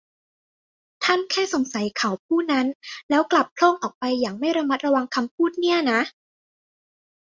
[1.03, 2.67] ท่านแค่สงสัยเขาผู้นั้น
[3.09, 6.01] แล้วกลับโพล่งออกไปอย่างไม่ระมัดระวังคำพูดเนี่ยนะ